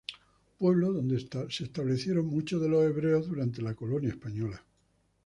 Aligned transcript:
Pueblo 0.57 0.93
donde 0.93 1.19
se 1.19 1.63
establecieron 1.65 2.25
muchos 2.25 2.59
de 2.59 2.67
los 2.69 2.83
hebreos 2.83 3.27
durante 3.27 3.61
la 3.61 3.75
colonia 3.75 4.09
española. 4.09 4.65